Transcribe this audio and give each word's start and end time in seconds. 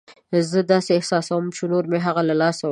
زه 0.51 0.59
داسې 0.73 0.91
احساسوم 0.93 1.45
چې 1.55 1.63
نور 1.71 1.85
مې 1.91 1.99
هغه 2.07 2.21
له 2.29 2.35
لاسه 2.41 2.61
ورکړ. 2.63 2.69